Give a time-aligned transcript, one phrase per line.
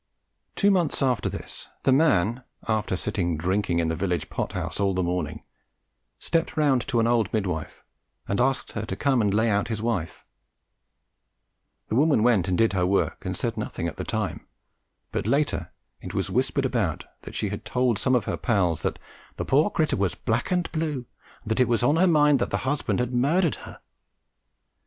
[0.55, 4.95] Two months after this the man, after sitting drinking in the village pot house all
[4.95, 5.43] the morning,
[6.17, 7.83] stepped round to an old mid wife
[8.27, 12.73] and asked her "to come and lay his wife out." The woman went and did
[12.73, 14.47] her work and said nothing at the time,
[15.11, 15.69] but later
[16.01, 18.97] on it was whispered about that she had told some of her pals that
[19.35, 21.05] "the poor crittur was black and blue,
[21.43, 23.79] and that it was on her mind that the husband had murdered her!"